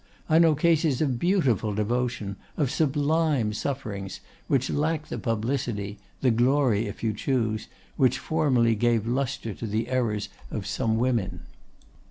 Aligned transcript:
I 0.27 0.39
know 0.39 0.55
cases 0.55 0.99
of 0.99 1.19
beautiful 1.19 1.75
devotion, 1.75 2.35
of 2.57 2.71
sublime 2.71 3.53
sufferings, 3.53 4.19
which 4.47 4.71
lack 4.71 5.09
the 5.09 5.19
publicity—the 5.19 6.31
glory, 6.31 6.87
if 6.87 7.03
you 7.03 7.13
choose—which 7.13 8.17
formerly 8.17 8.73
gave 8.73 9.05
lustre 9.05 9.53
to 9.53 9.67
the 9.67 9.89
errors 9.89 10.29
of 10.49 10.65
some 10.65 10.97
women. 10.97 11.41